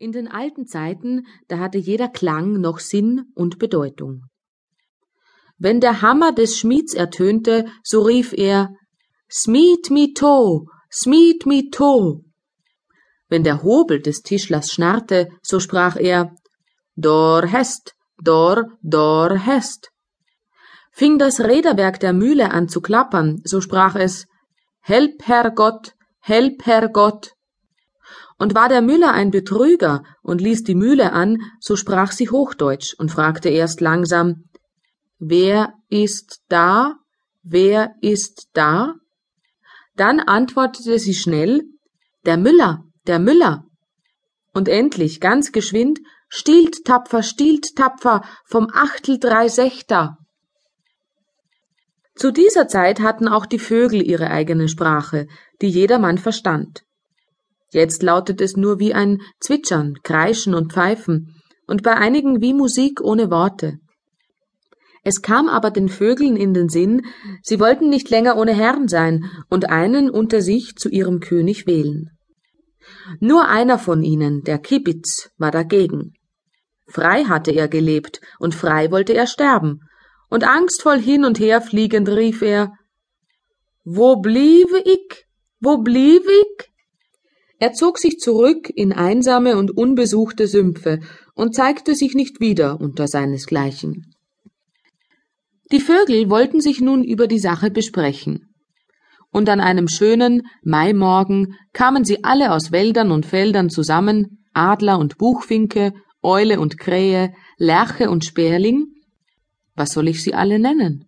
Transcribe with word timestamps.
In 0.00 0.12
den 0.12 0.28
alten 0.28 0.66
Zeiten, 0.66 1.26
da 1.48 1.58
hatte 1.58 1.78
jeder 1.78 2.08
Klang 2.08 2.60
noch 2.60 2.78
Sinn 2.78 3.32
und 3.34 3.58
Bedeutung. 3.58 4.26
Wenn 5.58 5.80
der 5.80 6.02
Hammer 6.02 6.30
des 6.30 6.56
Schmieds 6.56 6.94
ertönte, 6.94 7.64
so 7.82 8.02
rief 8.02 8.32
er 8.32 8.70
Smied 9.28 9.90
mi 9.90 10.14
to, 10.14 10.68
smied 10.88 11.46
mi 11.46 11.68
to. 11.70 12.22
Wenn 13.28 13.42
der 13.42 13.64
Hobel 13.64 14.00
des 14.00 14.22
Tischlers 14.22 14.72
schnarrte, 14.72 15.30
so 15.42 15.58
sprach 15.58 15.96
er 15.96 16.32
Dor 16.94 17.46
hest, 17.46 17.94
dor, 18.22 18.78
dor 18.82 19.36
hest. 19.36 19.90
Fing 20.92 21.18
das 21.18 21.40
Räderwerk 21.40 21.98
der 21.98 22.12
Mühle 22.12 22.52
an 22.52 22.68
zu 22.68 22.80
klappern, 22.80 23.40
so 23.44 23.60
sprach 23.60 23.96
es 23.96 24.26
Help, 24.80 25.26
Herr 25.26 25.50
Gott, 25.50 25.94
help, 26.20 26.64
Herr 26.66 26.88
Gott. 26.88 27.32
Und 28.38 28.54
war 28.54 28.68
der 28.68 28.82
Müller 28.82 29.12
ein 29.12 29.30
Betrüger 29.30 30.04
und 30.22 30.40
ließ 30.40 30.62
die 30.62 30.76
Mühle 30.76 31.12
an, 31.12 31.38
so 31.60 31.74
sprach 31.74 32.12
sie 32.12 32.30
Hochdeutsch 32.30 32.94
und 32.94 33.10
fragte 33.10 33.48
erst 33.48 33.80
langsam 33.80 34.44
Wer 35.18 35.74
ist 35.88 36.42
da? 36.48 36.94
Wer 37.42 37.94
ist 38.00 38.48
da? 38.52 38.94
Dann 39.96 40.20
antwortete 40.20 40.98
sie 41.00 41.14
schnell 41.14 41.64
Der 42.24 42.36
Müller, 42.36 42.84
der 43.08 43.18
Müller. 43.18 43.64
Und 44.54 44.68
endlich, 44.68 45.20
ganz 45.20 45.50
geschwind, 45.50 45.98
stiehlt 46.28 46.84
tapfer, 46.84 47.24
stiehlt 47.24 47.74
tapfer 47.74 48.22
vom 48.44 48.68
Achtel 48.72 49.18
drei 49.18 49.48
Sechter. 49.48 50.18
Zu 52.14 52.32
dieser 52.32 52.68
Zeit 52.68 53.00
hatten 53.00 53.28
auch 53.28 53.46
die 53.46 53.58
Vögel 53.58 54.02
ihre 54.02 54.30
eigene 54.30 54.68
Sprache, 54.68 55.26
die 55.60 55.68
jedermann 55.68 56.18
verstand. 56.18 56.84
Jetzt 57.70 58.02
lautet 58.02 58.40
es 58.40 58.56
nur 58.56 58.78
wie 58.78 58.94
ein 58.94 59.20
Zwitschern, 59.40 59.94
Kreischen 60.02 60.54
und 60.54 60.72
Pfeifen 60.72 61.34
und 61.66 61.82
bei 61.82 61.94
einigen 61.94 62.40
wie 62.40 62.54
Musik 62.54 63.00
ohne 63.02 63.30
Worte. 63.30 63.78
Es 65.04 65.22
kam 65.22 65.48
aber 65.48 65.70
den 65.70 65.88
Vögeln 65.88 66.36
in 66.36 66.54
den 66.54 66.68
Sinn, 66.68 67.06
sie 67.42 67.60
wollten 67.60 67.88
nicht 67.88 68.10
länger 68.10 68.36
ohne 68.36 68.52
Herrn 68.54 68.88
sein 68.88 69.24
und 69.48 69.68
einen 69.68 70.10
unter 70.10 70.40
sich 70.40 70.76
zu 70.76 70.88
ihrem 70.88 71.20
König 71.20 71.66
wählen. 71.66 72.10
Nur 73.20 73.48
einer 73.48 73.78
von 73.78 74.02
ihnen, 74.02 74.42
der 74.42 74.58
Kibitz, 74.58 75.30
war 75.36 75.50
dagegen. 75.50 76.14
Frei 76.86 77.24
hatte 77.24 77.52
er 77.52 77.68
gelebt 77.68 78.20
und 78.38 78.54
frei 78.54 78.90
wollte 78.90 79.12
er 79.12 79.26
sterben, 79.26 79.80
und 80.30 80.44
angstvoll 80.44 80.98
hin 80.98 81.24
und 81.24 81.38
her 81.38 81.60
fliegend 81.60 82.08
rief 82.08 82.42
er 82.42 82.72
Wo 83.84 84.16
bliebe 84.16 84.78
ich? 84.84 85.26
Wo 85.60 85.78
blieb 85.78 86.22
ich? 86.26 86.70
Er 87.58 87.72
zog 87.72 87.98
sich 87.98 88.18
zurück 88.18 88.70
in 88.74 88.92
einsame 88.92 89.56
und 89.56 89.76
unbesuchte 89.76 90.46
Sümpfe 90.46 91.00
und 91.34 91.54
zeigte 91.54 91.94
sich 91.94 92.14
nicht 92.14 92.40
wieder 92.40 92.80
unter 92.80 93.08
seinesgleichen. 93.08 94.14
Die 95.72 95.80
Vögel 95.80 96.30
wollten 96.30 96.60
sich 96.60 96.80
nun 96.80 97.04
über 97.04 97.26
die 97.26 97.40
Sache 97.40 97.70
besprechen. 97.70 98.54
Und 99.30 99.48
an 99.48 99.60
einem 99.60 99.88
schönen 99.88 100.42
Maimorgen 100.62 101.54
kamen 101.72 102.04
sie 102.04 102.24
alle 102.24 102.52
aus 102.52 102.72
Wäldern 102.72 103.10
und 103.10 103.26
Feldern 103.26 103.68
zusammen, 103.68 104.44
Adler 104.54 104.98
und 104.98 105.18
Buchfinke, 105.18 105.92
Eule 106.22 106.60
und 106.60 106.78
Krähe, 106.78 107.34
Lerche 107.58 108.08
und 108.08 108.24
Sperling. 108.24 108.86
Was 109.74 109.92
soll 109.92 110.08
ich 110.08 110.22
sie 110.22 110.32
alle 110.32 110.58
nennen? 110.58 111.07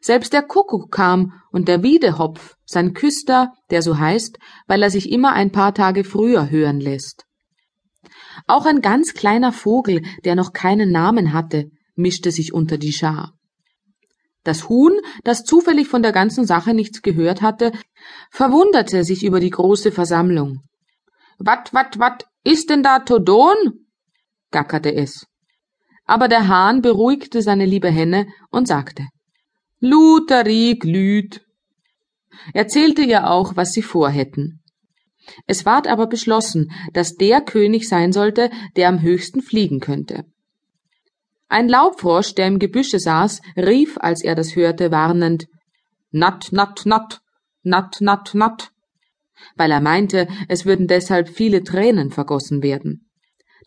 Selbst 0.00 0.32
der 0.32 0.42
Kuckuck 0.42 0.90
kam 0.90 1.32
und 1.50 1.68
der 1.68 1.82
Wiedehopf, 1.82 2.56
sein 2.64 2.94
Küster, 2.94 3.52
der 3.70 3.82
so 3.82 3.98
heißt, 3.98 4.38
weil 4.66 4.82
er 4.82 4.90
sich 4.90 5.10
immer 5.10 5.32
ein 5.32 5.52
paar 5.52 5.74
Tage 5.74 6.04
früher 6.04 6.50
hören 6.50 6.80
lässt. 6.80 7.24
Auch 8.46 8.66
ein 8.66 8.80
ganz 8.80 9.14
kleiner 9.14 9.52
Vogel, 9.52 10.02
der 10.24 10.34
noch 10.34 10.52
keinen 10.52 10.90
Namen 10.90 11.32
hatte, 11.32 11.70
mischte 11.94 12.30
sich 12.30 12.52
unter 12.52 12.78
die 12.78 12.92
Schar. 12.92 13.32
Das 14.44 14.68
Huhn, 14.68 14.92
das 15.24 15.44
zufällig 15.44 15.88
von 15.88 16.02
der 16.02 16.12
ganzen 16.12 16.46
Sache 16.46 16.72
nichts 16.72 17.02
gehört 17.02 17.42
hatte, 17.42 17.72
verwunderte 18.30 19.04
sich 19.04 19.24
über 19.24 19.40
die 19.40 19.50
große 19.50 19.92
Versammlung. 19.92 20.60
Wat, 21.38 21.74
wat, 21.74 21.98
wat, 21.98 22.26
ist 22.44 22.70
denn 22.70 22.82
da 22.82 23.00
Todon? 23.00 23.86
gackerte 24.50 24.94
es. 24.94 25.26
Aber 26.06 26.28
der 26.28 26.48
Hahn 26.48 26.80
beruhigte 26.80 27.42
seine 27.42 27.66
liebe 27.66 27.90
Henne 27.90 28.28
und 28.50 28.66
sagte, 28.66 29.06
Lutherie 29.80 30.78
glüht. 30.78 31.46
Erzählte 32.52 33.02
ihr 33.02 33.30
auch, 33.30 33.56
was 33.56 33.72
sie 33.72 33.82
vorhätten. 33.82 34.60
Es 35.46 35.66
ward 35.66 35.86
aber 35.86 36.06
beschlossen, 36.06 36.72
dass 36.92 37.14
der 37.14 37.40
König 37.40 37.88
sein 37.88 38.12
sollte, 38.12 38.50
der 38.76 38.88
am 38.88 39.02
höchsten 39.02 39.40
fliegen 39.40 39.78
könnte. 39.78 40.24
Ein 41.48 41.68
Laubfrosch, 41.68 42.34
der 42.34 42.48
im 42.48 42.58
Gebüsche 42.58 42.98
saß, 42.98 43.40
rief, 43.56 43.98
als 43.98 44.22
er 44.22 44.34
das 44.34 44.56
hörte, 44.56 44.90
warnend 44.90 45.46
Natt, 46.10 46.48
natt, 46.52 46.84
natt, 46.84 47.20
natt, 47.62 48.00
natt, 48.00 48.34
natt, 48.34 48.72
weil 49.56 49.70
er 49.70 49.80
meinte, 49.80 50.26
es 50.48 50.64
würden 50.64 50.86
deshalb 50.88 51.28
viele 51.28 51.62
Tränen 51.62 52.10
vergossen 52.10 52.62
werden. 52.62 53.10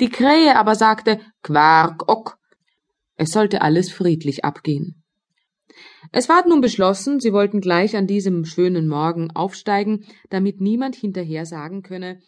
Die 0.00 0.08
Krähe 0.08 0.56
aber 0.56 0.74
sagte 0.74 1.20
Quark, 1.42 2.08
ock. 2.08 2.38
Es 3.16 3.30
sollte 3.30 3.60
alles 3.60 3.92
friedlich 3.92 4.44
abgehen. 4.44 5.04
Es 6.12 6.28
ward 6.28 6.46
nun 6.46 6.60
beschlossen, 6.60 7.20
sie 7.20 7.32
wollten 7.32 7.60
gleich 7.60 7.96
an 7.96 8.06
diesem 8.06 8.44
schönen 8.44 8.88
Morgen 8.88 9.30
aufsteigen, 9.30 10.06
damit 10.28 10.60
niemand 10.60 10.96
hinterher 10.96 11.46
sagen 11.46 11.82
könne, 11.82 12.20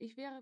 ich 0.00 0.16
wäre 0.16 0.36